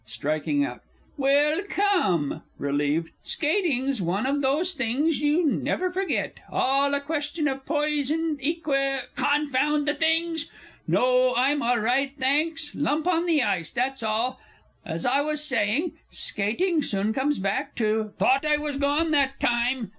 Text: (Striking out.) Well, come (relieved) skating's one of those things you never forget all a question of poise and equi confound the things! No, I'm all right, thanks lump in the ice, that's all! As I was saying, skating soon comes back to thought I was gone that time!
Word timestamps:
(Striking 0.07 0.65
out.) 0.65 0.81
Well, 1.15 1.61
come 1.69 2.41
(relieved) 2.57 3.11
skating's 3.21 4.01
one 4.01 4.25
of 4.25 4.41
those 4.41 4.73
things 4.73 5.21
you 5.21 5.45
never 5.45 5.91
forget 5.91 6.39
all 6.49 6.95
a 6.95 6.99
question 7.01 7.47
of 7.47 7.67
poise 7.67 8.09
and 8.09 8.39
equi 8.41 9.01
confound 9.15 9.87
the 9.87 9.93
things! 9.93 10.49
No, 10.87 11.35
I'm 11.35 11.61
all 11.61 11.77
right, 11.77 12.13
thanks 12.17 12.73
lump 12.73 13.05
in 13.05 13.27
the 13.27 13.43
ice, 13.43 13.69
that's 13.69 14.01
all! 14.01 14.39
As 14.83 15.05
I 15.05 15.21
was 15.21 15.43
saying, 15.43 15.91
skating 16.09 16.81
soon 16.81 17.13
comes 17.13 17.37
back 17.37 17.75
to 17.75 18.13
thought 18.17 18.43
I 18.43 18.57
was 18.57 18.77
gone 18.77 19.11
that 19.11 19.39
time! 19.39 19.89